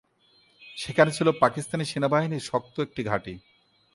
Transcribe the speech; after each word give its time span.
সেখানে 0.77 1.11
ছিল 1.11 1.27
পাকিস্তানি 1.39 1.85
সেনাবাহিনীর 1.85 2.47
শক্ত 2.49 2.75
একটি 2.79 3.01
ঘাঁটি। 3.03 3.33